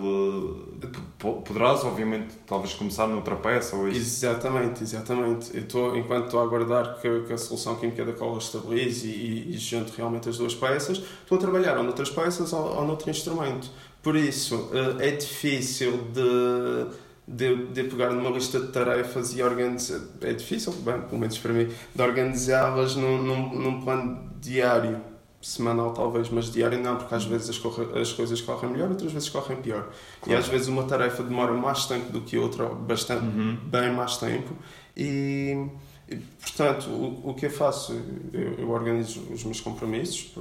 po- 1.20 1.42
Poderás, 1.42 1.84
obviamente, 1.86 2.34
talvez 2.48 2.74
começar 2.74 3.08
noutra 3.08 3.36
peça 3.36 3.76
ou 3.76 3.88
isso. 3.88 4.00
Exatamente, 4.00 4.84
exatamente. 4.84 5.56
Eu 5.56 5.62
estou, 5.64 5.96
enquanto 5.96 6.26
estou 6.26 6.40
a 6.40 6.44
aguardar 6.44 7.00
que, 7.00 7.22
que 7.22 7.34
a 7.34 7.38
solução 7.38 7.76
química 7.76 8.04
da 8.04 8.14
cola 8.14 8.40
estabilize 8.40 9.08
e, 9.08 9.12
e, 9.52 9.56
e 9.56 9.58
junto 9.58 9.94
realmente 9.96 10.28
as 10.28 10.38
duas 10.38 10.56
peças, 10.56 10.98
estou 11.22 11.38
a 11.38 11.42
trabalhar 11.42 11.78
ou 11.78 11.84
noutras 11.84 12.10
peças 12.10 12.52
ou, 12.52 12.76
ou 12.78 12.86
noutro 12.86 13.10
instrumento. 13.10 13.70
Por 14.02 14.18
isso, 14.18 14.70
eh, 15.00 15.08
é 15.08 15.12
difícil 15.12 15.98
de, 16.12 16.88
de, 17.28 17.68
de 17.68 17.84
pegar 17.86 18.12
numa 18.12 18.30
lista 18.30 18.60
de 18.60 18.68
tarefas 18.72 19.34
e 19.36 19.42
organizar. 19.42 20.00
É 20.22 20.34
difícil, 20.34 20.72
bem, 20.74 21.02
pelo 21.02 21.20
menos 21.20 21.38
para 21.38 21.54
mim, 21.54 21.70
de 21.96 22.02
organizá-las 22.02 22.96
num, 22.96 23.22
num, 23.22 23.50
num 23.60 23.82
plano 23.82 24.30
diário. 24.42 25.00
Semanal 25.42 25.92
talvez, 25.94 26.30
mas 26.30 26.50
diário 26.50 26.80
não, 26.82 26.96
porque 26.96 27.14
às 27.14 27.26
vezes 27.26 27.50
as, 27.50 27.58
corre- 27.58 28.00
as 28.00 28.14
coisas 28.14 28.40
correm 28.40 28.72
melhor, 28.72 28.90
outras 28.90 29.12
vezes 29.12 29.28
correm 29.28 29.58
pior. 29.58 29.90
E 30.22 30.26
Claro. 30.28 30.40
às 30.40 30.48
vezes 30.48 30.70
uma 30.70 30.84
tarefa 30.86 31.22
demora 31.22 31.52
mais 31.52 31.86
tempo 31.86 32.14
do 32.14 32.22
que 32.22 32.38
outra, 32.38 32.64
ou 32.66 32.76
bastante, 32.76 33.26
Uhum. 33.26 33.58
bem 33.66 33.92
mais 33.92 34.16
tempo 34.16 34.54
e, 34.96 35.68
e, 36.08 36.16
portanto 36.16 36.88
o, 36.90 37.32
o 37.32 37.34
que 37.34 37.48
eu 37.48 37.50
faço 37.50 37.92
eu, 38.32 38.54
eu 38.60 38.70
organizo 38.70 39.20
os 39.34 39.44
meus 39.44 39.60
compromissos 39.60 40.34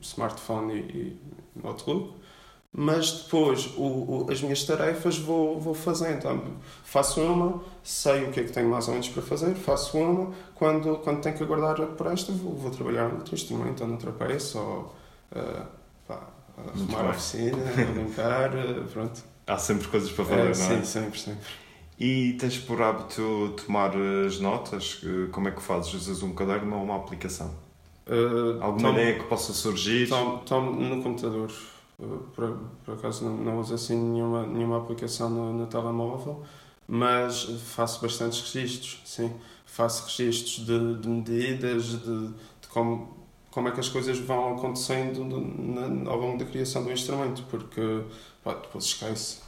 smartphone 0.00 0.74
e, 0.74 1.18
e 1.56 1.62
notebook 1.62 2.14
mas 2.74 3.10
depois 3.24 3.66
o, 3.76 3.82
o- 3.82 4.26
as 4.30 4.40
minhas 4.40 4.64
tarefas 4.64 5.18
vou, 5.18 5.60
vou 5.60 5.74
fazendo 5.74 6.16
então, 6.18 6.42
faço 6.84 7.20
uma 7.20 7.60
sei 7.82 8.24
o 8.24 8.30
que 8.32 8.40
é 8.40 8.44
que 8.44 8.52
tenho 8.52 8.70
mais 8.70 8.86
ou 8.88 8.92
menos 8.94 9.08
para 9.10 9.22
fazer 9.22 9.54
faço 9.54 9.98
uma 9.98 10.32
quando, 10.54 10.96
quando 10.98 11.20
tenho 11.20 11.36
que 11.36 11.42
aguardar 11.42 11.76
por 11.88 12.06
esta 12.06 12.32
vou, 12.32 12.54
vou 12.54 12.70
trabalhar 12.70 13.08
noutro 13.10 13.34
instrumento 13.34 13.82
ou 13.82 13.88
noutra 13.88 14.10
peça 14.12 14.58
ou 14.58 14.94
ah, 15.36 15.66
pá, 16.08 16.20
arrumar 16.56 17.06
a 17.06 17.10
oficina 17.10 17.56
limpar 17.94 18.50
ah, 18.56 18.84
pronto 18.92 19.22
Há 19.46 19.58
sempre 19.58 19.88
coisas 19.88 20.10
para 20.12 20.24
fazer, 20.24 20.40
É, 20.40 20.44
não 20.44 20.48
é? 20.50 20.52
sim, 20.78 20.84
sempre, 20.84 21.18
sempre 21.20 21.40
E 21.98 22.34
tens 22.34 22.56
por 22.58 22.80
hábito 22.80 23.54
tomar 23.66 23.90
as 24.26 24.38
notas? 24.38 25.00
Eh, 25.04 25.28
Como 25.32 25.48
é 25.48 25.50
que 25.50 25.60
fazes? 25.60 25.92
Usas 25.94 26.22
um 26.22 26.32
caderno 26.32 26.76
ou 26.76 26.84
uma 26.84 26.96
aplicação? 26.96 27.50
Ah, 28.06 28.12
Alguma 28.64 28.88
tomo- 28.88 28.98
ideia 29.00 29.18
que 29.18 29.24
possa 29.24 29.52
surgir? 29.52 30.08
Tomo, 30.08 30.38
tomo 30.46 30.70
no 30.80 31.02
computador. 31.02 31.50
Uh, 31.98 32.18
Por, 32.34 32.58
por 32.84 32.94
acaso 32.94 33.24
não, 33.24 33.36
não 33.36 33.60
uso 33.60 33.74
assim 33.74 33.96
nenhuma, 33.96 34.46
nenhuma 34.46 34.78
aplicação 34.78 35.30
no, 35.30 35.52
no 35.52 35.66
telemóvel, 35.66 36.42
mas 36.88 37.44
faço 37.74 38.00
bastantes 38.02 38.40
registros, 38.52 39.00
sim. 39.04 39.32
Faço 39.66 40.04
registros 40.06 40.66
de, 40.66 40.96
de 41.00 41.08
medidas, 41.08 41.84
de, 41.86 42.28
de 42.28 42.68
como, 42.68 43.16
como 43.50 43.68
é 43.68 43.72
que 43.72 43.80
as 43.80 43.88
coisas 43.88 44.18
vão 44.18 44.54
acontecendo 44.56 45.24
na- 45.24 46.10
ao 46.10 46.18
longo 46.18 46.38
da 46.38 46.44
criação 46.44 46.84
do 46.84 46.92
instrumento, 46.92 47.44
porque 47.50 48.02
pá, 48.44 48.54
depois 48.54 48.84
esquece. 48.84 49.38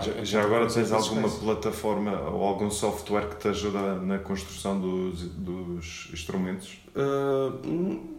Já, 0.00 0.24
já 0.24 0.42
agora 0.42 0.68
tens 0.68 0.92
alguma 0.92 1.26
esquece. 1.26 1.40
plataforma 1.44 2.12
ou 2.30 2.42
algum 2.44 2.70
software 2.70 3.28
que 3.30 3.36
te 3.40 3.48
ajuda 3.48 3.96
na 3.96 4.18
construção 4.20 4.80
dos, 4.80 5.22
dos 5.30 6.08
instrumentos? 6.12 6.78
Uh, 6.94 8.14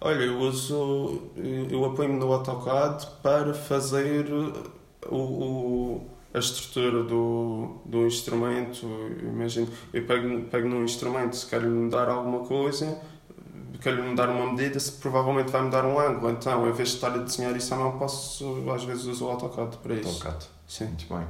olha, 0.00 0.22
eu 0.24 0.38
uso. 0.38 1.22
Eu 1.70 1.84
apoio-me 1.84 2.18
no 2.18 2.32
AutoCAD 2.32 3.06
para 3.22 3.54
fazer 3.54 4.26
o, 5.10 5.16
o- 5.16 6.06
a 6.34 6.38
estrutura 6.38 7.02
do, 7.04 7.76
do 7.84 8.06
instrumento. 8.06 8.86
Imagino, 9.22 9.68
eu 9.92 10.04
pego, 10.06 10.42
pego 10.44 10.68
num 10.68 10.84
instrumento, 10.84 11.36
se 11.36 11.46
quero 11.46 11.84
lhe 11.84 11.90
dar 11.90 12.08
alguma 12.08 12.40
coisa, 12.40 12.98
quero 13.80 14.06
lhe 14.08 14.14
dar 14.14 14.28
uma 14.28 14.52
medida, 14.52 14.78
se 14.78 14.92
provavelmente 14.92 15.50
vai 15.50 15.62
me 15.62 15.70
dar 15.70 15.84
um 15.86 15.98
ângulo. 15.98 16.30
Então, 16.30 16.68
em 16.68 16.72
vez 16.72 16.90
de 16.90 16.94
estar 16.96 17.12
a 17.14 17.18
desenhar 17.18 17.56
isso 17.56 17.72
à 17.74 17.76
mão, 17.78 17.98
posso, 17.98 18.64
às 18.74 18.84
vezes, 18.84 19.04
uso 19.06 19.26
o 19.26 19.30
AutoCAD 19.30 19.76
para 19.78 19.94
isso. 19.94 20.08
AutoCAD. 20.08 20.46
Sim. 20.66 20.84
Muito 20.86 21.06
bem. 21.14 21.26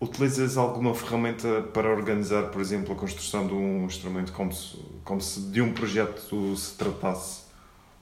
Utilizas 0.00 0.56
alguma 0.58 0.94
ferramenta 0.94 1.62
para 1.72 1.88
organizar, 1.90 2.50
por 2.50 2.60
exemplo, 2.60 2.92
a 2.92 2.96
construção 2.96 3.46
de 3.46 3.54
um 3.54 3.86
instrumento 3.86 4.32
como 4.32 4.52
se, 4.52 4.76
como 5.04 5.20
se 5.20 5.40
de 5.50 5.62
um 5.62 5.72
projeto 5.72 6.54
se 6.56 6.74
tratasse? 6.76 7.43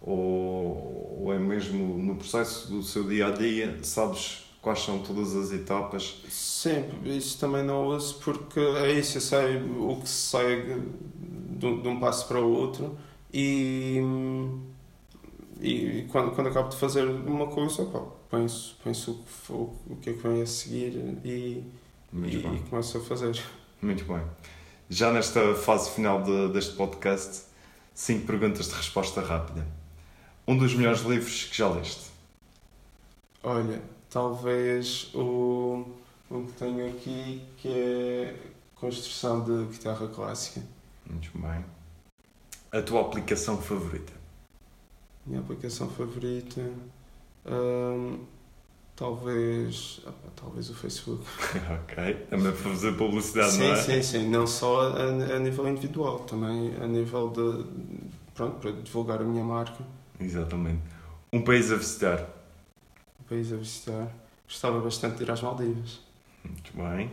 Ou, 0.04 1.20
ou 1.24 1.32
é 1.32 1.38
mesmo 1.38 1.96
no 1.98 2.16
processo 2.16 2.68
do 2.70 2.82
seu 2.82 3.04
dia 3.04 3.28
a 3.28 3.30
dia? 3.30 3.78
Sabes 3.82 4.44
quais 4.60 4.80
são 4.80 4.98
todas 5.00 5.34
as 5.36 5.52
etapas? 5.52 6.22
Sim, 6.28 6.84
isso 7.04 7.38
também 7.38 7.62
não 7.64 7.86
uso 7.86 8.14
porque 8.22 8.58
é 8.60 8.92
isso, 8.92 9.16
eu 9.18 9.20
sei 9.20 9.56
o 9.62 9.96
que 10.00 10.08
segue 10.08 10.82
de, 11.58 11.66
um- 11.66 12.00
passo 12.00 12.26
para 12.26 12.40
o 12.40 12.50
outro 12.52 12.96
e, 13.32 14.00
e 15.60 16.06
quando, 16.10 16.32
quando 16.34 16.48
acabo 16.48 16.68
de 16.68 16.76
fazer 16.76 17.04
uma 17.04 17.46
coisa, 17.46 17.84
pá, 17.86 18.02
penso, 18.30 18.76
penso 18.82 19.20
o, 19.50 19.52
o 19.90 19.96
que 20.00 20.10
é 20.10 20.12
que 20.14 20.26
vem 20.26 20.42
a 20.42 20.46
seguir 20.46 20.94
e, 21.24 21.62
Muito 22.12 22.36
e, 22.36 22.42
bem. 22.42 22.54
e 22.56 22.58
começo 22.68 22.98
a 22.98 23.00
fazer. 23.00 23.40
Muito 23.80 24.04
bem. 24.04 24.22
Já 24.90 25.12
nesta 25.12 25.54
fase 25.54 25.90
final 25.90 26.22
de- 26.22 26.48
deste 26.52 26.74
podcast, 26.74 27.42
cinco 27.94 28.26
perguntas 28.26 28.68
de 28.68 28.74
resposta 28.74 29.20
rápida. 29.20 29.66
Um 30.46 30.56
dos 30.56 30.74
melhores 30.74 31.02
livros 31.02 31.44
que 31.44 31.56
já 31.56 31.68
leste? 31.68 32.10
Olha, 33.42 33.80
talvez 34.10 35.10
o, 35.14 35.84
o 36.30 36.44
que 36.46 36.52
tenho 36.52 36.88
aqui 36.88 37.42
que 37.58 37.68
é 37.68 38.36
construção 38.74 39.44
de 39.44 39.72
guitarra 39.72 40.08
clássica. 40.08 40.60
Muito 41.06 41.30
bem. 41.38 41.64
A 42.72 42.82
tua 42.82 43.02
aplicação 43.02 43.56
favorita? 43.58 44.12
Minha 45.24 45.40
aplicação 45.40 45.88
favorita. 45.88 46.60
hum, 47.46 48.18
talvez. 48.96 50.00
talvez 50.34 50.70
o 50.70 50.74
Facebook. 50.74 51.24
ok. 51.82 52.14
Também 52.28 52.52
para 52.52 52.70
fazer 52.70 52.96
publicidade, 52.96 53.52
sim, 53.52 53.58
não 53.60 53.74
é? 53.74 53.76
sim, 53.76 54.02
sim. 54.02 54.28
Não 54.28 54.46
só 54.46 54.92
a, 54.92 55.02
a 55.36 55.38
nível 55.38 55.68
individual, 55.68 56.20
também 56.20 56.74
a 56.80 56.86
nível 56.86 57.28
de. 57.30 57.64
Pronto, 58.34 58.56
para 58.60 58.72
divulgar 58.72 59.20
a 59.20 59.24
minha 59.24 59.44
marca, 59.44 59.84
Exatamente. 60.24 60.82
Um 61.32 61.42
país 61.42 61.70
a 61.72 61.76
visitar? 61.76 62.28
o 63.22 63.28
país 63.28 63.52
a 63.52 63.56
visitar. 63.56 64.08
Gostava 64.46 64.80
bastante 64.80 65.16
de 65.16 65.22
ir 65.22 65.30
às 65.30 65.40
Maldivas. 65.40 66.00
Muito 66.44 66.72
bem. 66.76 67.10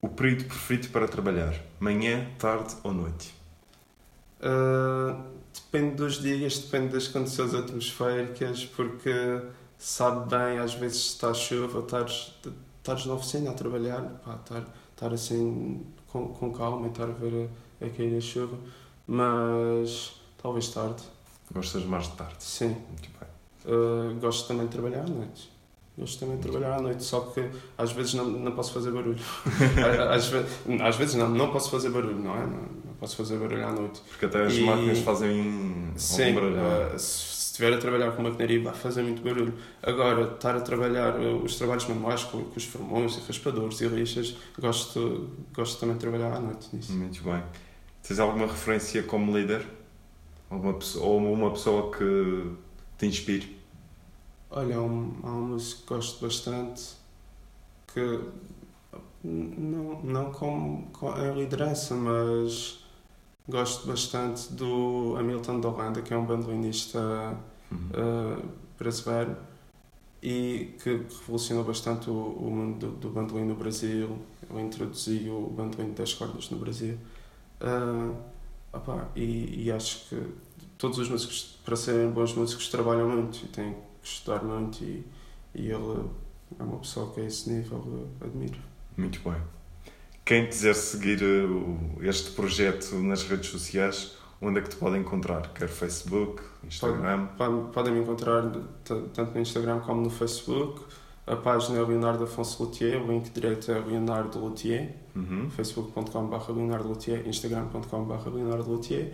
O 0.00 0.08
período 0.08 0.44
preferido 0.44 0.88
para 0.88 1.08
trabalhar? 1.08 1.54
Manhã, 1.80 2.28
tarde 2.38 2.76
ou 2.84 2.92
noite? 2.92 3.34
Uh, 4.40 5.24
depende 5.52 5.96
dos 5.96 6.22
dias, 6.22 6.58
depende 6.58 6.92
das 6.92 7.08
condições 7.08 7.54
atmosféricas, 7.54 8.64
porque 8.64 9.42
sabe 9.76 10.30
bem, 10.30 10.58
às 10.58 10.74
vezes 10.74 10.98
está 11.06 11.34
chuva, 11.34 11.80
estares 11.80 13.06
na 13.06 13.14
oficina 13.14 13.50
a 13.50 13.54
trabalhar, 13.54 14.22
estar 14.92 15.12
assim 15.12 15.84
com, 16.06 16.28
com 16.28 16.52
calma 16.52 16.86
e 16.86 16.90
estar 16.90 17.04
a 17.04 17.12
ver 17.12 17.50
a, 17.80 17.86
a 17.86 17.90
cair 17.90 18.16
a 18.16 18.20
chuva, 18.20 18.56
mas 19.04 20.20
talvez 20.40 20.68
tarde, 20.68 21.02
Gostas 21.52 21.84
mais 21.84 22.04
de 22.04 22.12
tarde? 22.12 22.34
sim. 22.38 22.68
Muito 22.88 23.08
bem. 23.18 23.72
Uh, 23.74 24.14
gosto 24.20 24.48
também 24.48 24.66
de 24.66 24.72
trabalhar 24.72 25.02
à 25.02 25.06
noite. 25.08 25.50
Gosto 25.96 26.20
também 26.20 26.36
de 26.36 26.42
trabalhar 26.42 26.76
à 26.76 26.80
noite, 26.80 27.02
só 27.02 27.20
que 27.20 27.50
às 27.76 27.90
vezes 27.92 28.14
não, 28.14 28.24
não 28.26 28.52
posso 28.52 28.72
fazer 28.72 28.92
barulho. 28.92 29.18
às, 30.14 30.30
às 30.82 30.96
vezes 30.96 31.14
não, 31.16 31.28
não 31.28 31.50
posso 31.52 31.70
fazer 31.70 31.90
barulho, 31.90 32.18
não 32.20 32.36
é? 32.36 32.40
Não, 32.46 32.50
não 32.84 32.94
posso 33.00 33.16
fazer 33.16 33.36
barulho 33.36 33.66
à 33.66 33.72
noite. 33.72 34.00
Porque 34.08 34.26
até 34.26 34.44
as 34.46 34.54
E- 34.54 34.60
máquinas 34.62 34.98
fazem 35.00 35.92
Sim, 35.96 36.22
algum 36.28 36.34
barulho, 36.36 36.58
é? 36.58 36.94
uh, 36.94 36.98
se 36.98 37.38
se 37.48 37.62
estiver 37.64 37.76
a 37.76 37.80
trabalhar 37.80 38.12
com 38.12 38.22
maquinaria 38.22 38.62
vai 38.62 38.72
fazer 38.74 39.02
muito 39.02 39.20
barulho. 39.20 39.52
Agora, 39.82 40.32
estar 40.34 40.54
a 40.54 40.60
trabalhar 40.60 41.18
uh, 41.18 41.42
os 41.42 41.56
trabalhos 41.56 41.88
manuais 41.88 42.22
com, 42.22 42.44
com 42.44 42.56
os 42.56 42.64
formões 42.64 43.16
e 43.16 43.20
raspadores 43.26 43.80
e 43.80 43.86
lixas, 43.88 44.36
gosto, 44.60 45.28
gosto 45.52 45.80
também 45.80 45.96
de 45.96 46.00
trabalhar 46.00 46.32
à 46.34 46.38
noite 46.38 46.68
nisso. 46.72 46.92
Muito 46.92 47.20
bem. 47.24 47.42
Tens 48.06 48.20
alguma 48.20 48.46
referência 48.46 49.02
como 49.02 49.36
líder? 49.36 49.66
Alguma 50.50 50.74
pessoa, 50.74 51.06
ou 51.06 51.32
uma 51.32 51.50
pessoa 51.52 51.90
que 51.96 52.56
te 52.98 53.06
inspire? 53.06 53.58
Olha, 54.50 54.76
há 54.76 54.82
um, 54.82 55.20
há 55.22 55.30
um 55.30 55.48
músico 55.48 55.82
que 55.82 55.88
gosto 55.94 56.20
bastante 56.26 56.96
que 57.88 58.00
não, 59.22 60.02
não 60.02 60.32
como, 60.32 60.90
com 60.92 61.10
em 61.18 61.34
liderança, 61.34 61.94
mas 61.94 62.84
gosto 63.48 63.86
bastante 63.88 64.52
do 64.52 65.16
Hamilton 65.18 65.60
da 65.60 65.68
Holanda, 65.70 66.02
que 66.02 66.14
é 66.14 66.16
um 66.18 66.26
bandolinista 66.26 66.98
Uhum. 67.70 67.94
uh, 67.94 68.48
brasileiro 68.78 69.36
e 70.22 70.76
que 70.82 70.90
revolucionou 70.90 71.64
bastante 71.64 72.10
o, 72.10 72.14
o 72.14 72.50
mundo 72.50 72.90
do, 72.90 72.96
do 72.96 73.10
bandolim 73.10 73.44
no 73.46 73.54
Brasil. 73.56 74.18
Ele 74.50 74.62
introduziu 74.62 75.46
o 75.46 75.50
bandolim 75.50 75.88
de 75.90 75.94
10 75.96 76.14
cordas 76.14 76.50
no 76.50 76.58
Brasil. 76.58 76.98
Uh, 77.62 78.16
opá, 78.78 79.08
e, 79.14 79.64
e 79.64 79.72
acho 79.72 80.08
que 80.08 80.22
todos 80.76 80.98
os 80.98 81.08
músicos, 81.08 81.58
para 81.64 81.76
serem 81.76 82.10
bons 82.10 82.34
músicos, 82.34 82.68
trabalham 82.68 83.08
muito 83.08 83.44
e 83.44 83.48
têm 83.48 83.74
que 84.02 84.08
estudar 84.08 84.42
muito. 84.42 84.82
E, 84.82 85.04
e 85.54 85.70
ele 85.70 86.08
é 86.58 86.62
uma 86.62 86.78
pessoa 86.78 87.12
que 87.12 87.20
a 87.20 87.24
esse 87.24 87.50
nível 87.50 88.08
admiro. 88.20 88.58
Muito 88.96 89.20
bem. 89.20 89.40
Quem 90.24 90.46
quiser 90.46 90.74
seguir 90.74 91.22
eh, 91.22 92.06
este 92.08 92.32
projeto 92.32 92.94
nas 92.96 93.22
redes 93.22 93.48
sociais, 93.48 94.16
onde 94.40 94.58
é 94.58 94.62
que 94.62 94.68
te 94.68 94.76
podem 94.76 95.00
encontrar? 95.00 95.52
Quer 95.54 95.68
Facebook, 95.68 96.42
Instagram? 96.62 97.28
Podem, 97.28 97.72
podem 97.72 97.92
me 97.94 98.00
encontrar 98.00 98.42
tanto 98.84 99.32
no 99.32 99.40
Instagram 99.40 99.80
como 99.80 100.02
no 100.02 100.10
Facebook. 100.10 100.82
A 101.28 101.36
página 101.36 101.78
é 101.78 101.82
Leonardo 101.82 102.24
Afonso 102.24 102.62
Luthier, 102.62 103.02
o 103.02 103.06
link 103.06 103.30
direito 103.30 103.70
é 103.70 103.78
Leonardo 103.78 104.38
Luthier. 104.38 104.94
Uhum. 105.14 105.50
facebook.com.br 105.50 106.52
Leonardo 106.52 106.88
Luthier, 106.88 107.26
instagram.com.br 107.26 108.28
Leonardo 108.30 108.70
Luthier. 108.70 109.12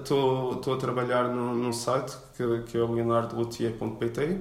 Estou 0.00 0.74
a 0.74 0.76
trabalhar 0.76 1.28
num, 1.28 1.54
num 1.54 1.72
site 1.72 2.16
que, 2.36 2.62
que 2.62 2.76
é 2.76 2.82
o 2.82 2.92
leonardoluthier.pt 2.92 4.38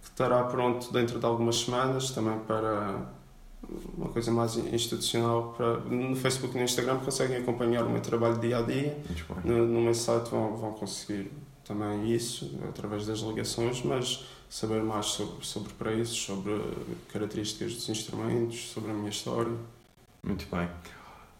que 0.00 0.08
estará 0.08 0.44
pronto 0.44 0.92
dentro 0.92 1.18
de 1.18 1.26
algumas 1.26 1.56
semanas 1.56 2.10
também 2.10 2.38
para 2.40 3.08
uma 3.96 4.08
coisa 4.08 4.30
mais 4.30 4.56
institucional. 4.56 5.54
Para, 5.56 5.78
no 5.80 6.16
Facebook 6.16 6.54
e 6.54 6.58
no 6.58 6.64
Instagram 6.64 6.98
conseguem 6.98 7.38
acompanhar 7.38 7.84
o 7.84 7.90
meu 7.90 8.00
trabalho 8.00 8.38
dia 8.38 8.58
a 8.58 8.62
dia. 8.62 8.96
No, 9.44 9.66
no 9.66 9.80
meu 9.80 9.94
site 9.94 10.30
vão, 10.30 10.56
vão 10.56 10.72
conseguir 10.72 11.30
também 11.64 12.10
isso 12.10 12.58
através 12.68 13.06
das 13.06 13.18
ligações, 13.20 13.82
mas 13.82 14.24
saber 14.48 14.82
mais 14.82 15.06
sobre, 15.06 15.44
sobre 15.44 15.72
preços, 15.74 16.16
sobre 16.16 16.52
características 17.12 17.74
dos 17.74 17.88
instrumentos, 17.88 18.70
sobre 18.70 18.90
a 18.90 18.94
minha 18.94 19.10
história. 19.10 19.52
Muito 20.22 20.46
bem. 20.54 20.68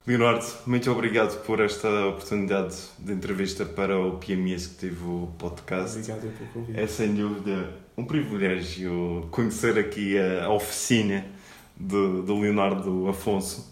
Leonardo, 0.06 0.46
muito 0.66 0.90
obrigado 0.90 1.44
por 1.44 1.60
esta 1.60 2.06
oportunidade 2.06 2.76
de 2.98 3.12
entrevista 3.12 3.66
para 3.66 3.98
o 3.98 4.16
PME 4.16 4.54
Executivo 4.54 5.34
Podcast. 5.38 5.98
Obrigado 5.98 6.34
pelo 6.34 6.50
convite. 6.50 6.80
É 6.80 6.86
sem 6.86 7.14
dúvida 7.14 7.74
um 7.94 8.04
privilégio 8.06 9.28
conhecer 9.30 9.78
aqui 9.78 10.16
a 10.18 10.48
oficina 10.48 11.26
de, 11.76 12.22
de 12.22 12.32
Leonardo 12.32 13.06
Afonso, 13.06 13.70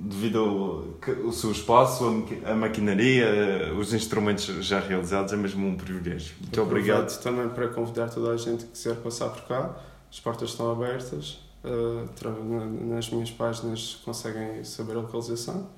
devido 0.00 0.38
ao, 0.38 1.32
seu 1.32 1.50
espaço, 1.50 2.04
a 2.06 2.10
maqui- 2.10 2.42
a 2.44 2.54
maquinaria, 2.54 3.72
os 3.78 3.92
instrumentos 3.94 4.44
já 4.64 4.80
realizados, 4.80 5.32
é 5.32 5.36
mesmo 5.36 5.66
um 5.66 5.76
privilégio. 5.76 6.34
Muito 6.40 6.60
obrigado. 6.62 7.18
Também 7.22 7.48
para 7.48 7.68
convidar 7.68 8.08
toda 8.10 8.30
a 8.32 8.36
gente 8.36 8.64
que 8.64 8.72
quiser 8.72 8.96
passar 8.96 9.28
por 9.30 9.42
cá. 9.48 9.76
As 10.10 10.20
portas 10.20 10.50
estão 10.50 10.70
abertas. 10.70 11.38
Na- 11.64 12.94
nas 12.96 13.10
minhas 13.10 13.30
páginas 13.30 14.00
conseguem 14.04 14.62
saber 14.64 14.92
a 14.92 15.00
localização. 15.00 15.68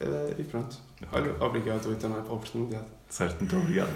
Uh, 0.00 0.34
e 0.38 0.44
pronto. 0.44 0.76
Olha, 1.12 1.34
obrigado 1.40 1.82
também 1.98 2.22
pela 2.22 2.34
oportunidade. 2.34 2.86
Certo, 3.08 3.38
muito 3.40 3.54
obrigado. 3.56 3.90